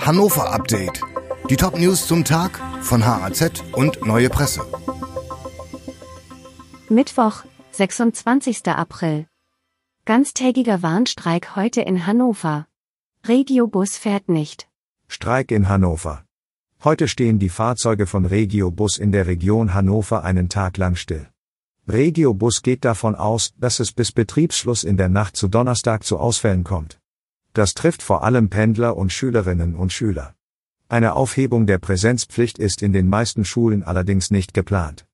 Hannover 0.00 0.50
Update. 0.52 1.02
Die 1.50 1.56
Top-News 1.56 2.06
zum 2.06 2.24
Tag 2.24 2.58
von 2.80 3.04
HAZ 3.04 3.62
und 3.72 4.04
Neue 4.06 4.30
Presse. 4.30 4.62
Mittwoch, 6.88 7.44
26. 7.72 8.66
April. 8.68 9.26
Ganztägiger 10.06 10.82
Warnstreik 10.82 11.54
heute 11.54 11.82
in 11.82 12.06
Hannover. 12.06 12.66
Regiobus 13.28 13.98
fährt 13.98 14.28
nicht. 14.28 14.68
Streik 15.06 15.52
in 15.52 15.68
Hannover. 15.68 16.24
Heute 16.82 17.06
stehen 17.06 17.38
die 17.38 17.50
Fahrzeuge 17.50 18.06
von 18.06 18.24
Regiobus 18.24 18.96
in 18.96 19.12
der 19.12 19.26
Region 19.26 19.74
Hannover 19.74 20.24
einen 20.24 20.48
Tag 20.48 20.78
lang 20.78 20.96
still. 20.96 21.28
Regiobus 21.86 22.62
geht 22.62 22.86
davon 22.86 23.14
aus, 23.14 23.52
dass 23.58 23.80
es 23.80 23.92
bis 23.92 24.12
Betriebsschluss 24.12 24.82
in 24.82 24.96
der 24.96 25.10
Nacht 25.10 25.36
zu 25.36 25.46
Donnerstag 25.46 26.04
zu 26.04 26.18
Ausfällen 26.18 26.64
kommt. 26.64 26.99
Das 27.52 27.74
trifft 27.74 28.02
vor 28.02 28.22
allem 28.22 28.48
Pendler 28.48 28.96
und 28.96 29.12
Schülerinnen 29.12 29.74
und 29.74 29.92
Schüler. 29.92 30.34
Eine 30.88 31.14
Aufhebung 31.14 31.66
der 31.66 31.78
Präsenzpflicht 31.78 32.58
ist 32.58 32.82
in 32.82 32.92
den 32.92 33.08
meisten 33.08 33.44
Schulen 33.44 33.82
allerdings 33.82 34.30
nicht 34.30 34.54
geplant. 34.54 35.06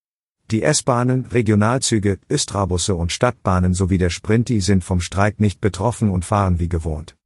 Die 0.51 0.63
S-Bahnen, 0.63 1.27
Regionalzüge, 1.27 2.19
Istrabusse 2.29 2.95
und 2.95 3.11
Stadtbahnen 3.11 3.75
sowie 3.75 3.99
der 3.99 4.11
Sprinti 4.11 4.61
sind 4.61 4.85
vom 4.85 5.01
Streik 5.01 5.41
nicht 5.41 5.61
betroffen 5.61 6.09
und 6.09 6.25
fahren 6.25 6.61
wie 6.61 6.69
gewohnt. 6.69 7.17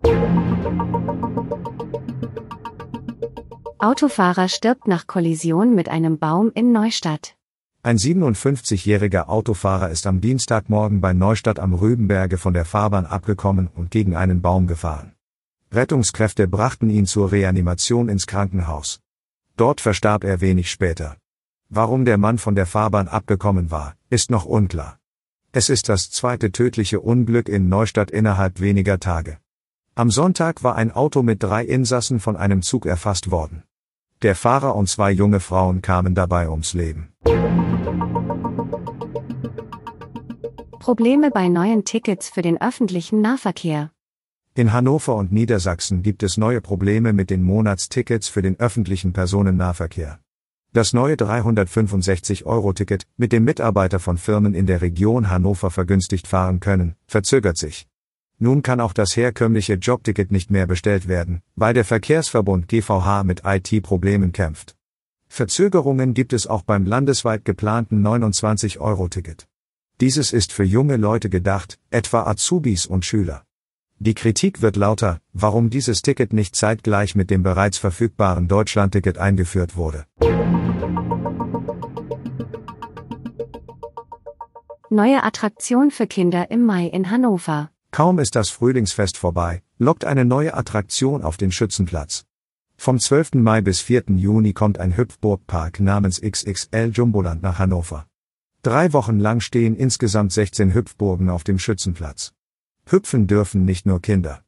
Autofahrer 3.79 4.49
stirbt 4.49 4.87
nach 4.89 5.07
Kollision 5.07 5.75
mit 5.75 5.89
einem 5.89 6.19
Baum 6.19 6.51
in 6.55 6.73
Neustadt. 6.73 7.37
Ein 7.83 7.97
57-jähriger 7.97 9.29
Autofahrer 9.31 9.89
ist 9.89 10.07
am 10.07 10.21
Dienstagmorgen 10.21 11.01
bei 11.01 11.15
Neustadt 11.15 11.59
am 11.59 11.73
Rübenberge 11.73 12.37
von 12.37 12.53
der 12.53 12.67
Fahrbahn 12.67 13.07
abgekommen 13.07 13.71
und 13.75 13.91
gegen 13.91 14.15
einen 14.17 14.43
Baum 14.43 14.67
gefahren. 14.67 15.15
Rettungskräfte 15.73 16.47
brachten 16.47 16.91
ihn 16.91 17.07
zur 17.07 17.33
Reanimation 17.33 18.11
ins 18.11 18.27
Krankenhaus. 18.27 19.01
Dort 19.57 19.81
verstarb 19.81 20.25
er 20.25 20.43
wenig 20.43 20.71
später. 20.71 21.17
Warum 21.71 22.05
der 22.05 22.19
Mann 22.19 22.37
von 22.37 22.55
der 22.55 22.67
Fahrbahn 22.67 23.09
abgekommen 23.09 23.71
war, 23.71 23.95
ist 24.11 24.31
noch 24.31 24.45
unklar. 24.45 24.99
Es 25.53 25.71
ist 25.71 25.89
das 25.89 26.11
zweite 26.11 26.53
tödliche 26.53 27.01
Unglück 27.01 27.49
in 27.49 27.71
Neustadt 27.71 28.11
innerhalb 28.11 28.61
weniger 28.61 29.01
Tage. 29.01 29.39
Am 29.95 30.11
Sonntag 30.11 30.63
war 30.63 30.77
ein 30.77 30.93
Auto 30.93 31.23
mit 31.23 31.43
drei 31.43 31.65
Insassen 31.65 32.21
von 32.21 32.37
einem 32.37 32.61
Zug 32.61 32.85
erfasst 32.85 33.31
worden. 33.31 33.63
Der 34.23 34.37
Fahrer 34.37 34.77
und 34.77 34.87
zwei 34.87 35.11
junge 35.13 35.41
Frauen 35.41 35.81
kamen 35.81 36.15
dabei 36.15 36.51
ums 36.51 36.75
Leben. 36.75 37.15
Probleme 40.79 41.31
bei 41.31 41.49
neuen 41.49 41.87
Tickets 41.87 42.29
für 42.29 42.43
den 42.43 42.61
öffentlichen 42.61 43.23
Nahverkehr. 43.23 43.93
In 44.55 44.75
Hannover 44.75 45.17
und 45.17 45.33
Niedersachsen 45.33 46.03
gibt 46.03 46.23
es 46.23 46.37
neue 46.37 46.61
Probleme 46.61 47.15
mit 47.15 47.31
den 47.31 47.43
Monatstickets 47.43 48.29
für 48.29 48.43
den 48.43 48.61
öffentlichen 48.61 49.15
Personennahverkehr. 49.15 50.21
Das 50.75 50.93
neue 50.93 51.15
365-Euro-Ticket, 51.15 53.07
mit 53.17 53.33
dem 53.33 53.45
Mitarbeiter 53.45 54.01
von 54.01 54.19
Firmen 54.19 54.53
in 54.53 54.67
der 54.67 54.83
Region 54.83 55.31
Hannover 55.31 55.71
vergünstigt 55.71 56.27
fahren 56.27 56.61
können, 56.61 56.95
verzögert 57.07 57.57
sich. 57.57 57.89
Nun 58.43 58.63
kann 58.63 58.81
auch 58.81 58.95
das 58.95 59.17
herkömmliche 59.17 59.75
Jobticket 59.75 60.33
nicht 60.33 60.51
mehr 60.51 60.67
bestellt 60.67 61.09
werden, 61.09 61.43
weil 61.57 61.75
der 61.75 61.85
Verkehrsverbund 61.85 62.69
GVH 62.69 63.23
mit 63.23 63.43
IT-Problemen 63.45 64.33
kämpft. 64.33 64.77
Verzögerungen 65.29 66.15
gibt 66.15 66.33
es 66.33 66.47
auch 66.47 66.63
beim 66.63 66.87
landesweit 66.87 67.45
geplanten 67.45 68.05
29-Euro-Ticket. 68.05 69.47
Dieses 70.01 70.33
ist 70.33 70.53
für 70.53 70.65
junge 70.65 70.97
Leute 70.97 71.29
gedacht, 71.29 71.79
etwa 71.91 72.23
Azubis 72.23 72.87
und 72.87 73.05
Schüler. 73.05 73.45
Die 73.99 74.15
Kritik 74.15 74.63
wird 74.63 74.77
lauter, 74.77 75.21
warum 75.35 75.69
dieses 75.69 76.01
Ticket 76.01 76.33
nicht 76.33 76.57
zeitgleich 76.57 77.15
mit 77.15 77.29
dem 77.29 77.43
bereits 77.43 77.77
verfügbaren 77.77 78.49
Deutschlandticket 78.49 79.19
eingeführt 79.19 79.77
wurde. 79.77 80.07
Neue 84.89 85.23
Attraktion 85.23 85.91
für 85.91 86.07
Kinder 86.07 86.51
im 86.51 86.65
Mai 86.65 86.87
in 86.87 87.11
Hannover. 87.11 87.71
Kaum 87.93 88.21
ist 88.21 88.37
das 88.37 88.51
Frühlingsfest 88.51 89.17
vorbei, 89.17 89.63
lockt 89.79 90.05
eine 90.05 90.25
neue 90.25 90.55
Attraktion 90.55 91.23
auf 91.23 91.37
den 91.37 91.51
Schützenplatz. 91.51 92.25
Vom 92.77 93.01
12. 93.01 93.35
Mai 93.35 93.61
bis 93.63 93.81
4. 93.81 94.05
Juni 94.17 94.53
kommt 94.53 94.79
ein 94.79 94.97
Hüpfburgpark 94.97 95.81
namens 95.81 96.21
XXL 96.21 96.93
Jumboland 96.95 97.43
nach 97.43 97.59
Hannover. 97.59 98.07
Drei 98.63 98.93
Wochen 98.93 99.19
lang 99.19 99.41
stehen 99.41 99.75
insgesamt 99.75 100.33
16 100.33 100.73
Hüpfburgen 100.73 101.31
auf 101.31 101.43
dem 101.43 101.59
Schützenplatz. 101.59 102.33
Hüpfen 102.87 103.27
dürfen 103.27 103.65
nicht 103.65 103.87
nur 103.87 104.01
Kinder. 104.01 104.43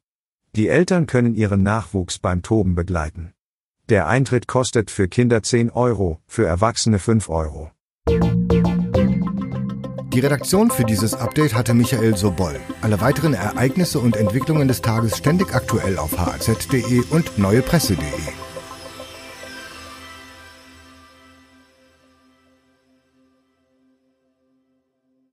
Die 0.55 0.69
Eltern 0.69 1.05
können 1.05 1.35
ihren 1.35 1.63
Nachwuchs 1.63 2.19
beim 2.19 2.43
Toben 2.43 2.75
begleiten. 2.75 3.33
Der 3.89 4.07
Eintritt 4.07 4.47
kostet 4.47 4.89
für 4.89 5.09
Kinder 5.09 5.43
10 5.43 5.69
Euro, 5.71 6.21
für 6.27 6.45
Erwachsene 6.45 6.97
5 6.97 7.27
Euro. 7.29 7.71
Die 10.13 10.19
Redaktion 10.19 10.69
für 10.69 10.83
dieses 10.83 11.15
Update 11.15 11.55
hatte 11.55 11.73
Michael 11.73 12.15
Soboll. 12.15 12.59
Alle 12.81 13.01
weiteren 13.01 13.33
Ereignisse 13.33 13.97
und 13.99 14.15
Entwicklungen 14.15 14.67
des 14.67 14.79
Tages 14.79 15.17
ständig 15.17 15.55
aktuell 15.55 15.97
auf 15.97 16.15
haz.de 16.19 17.03
und 17.09 17.39
neuepresse.de. 17.39 18.52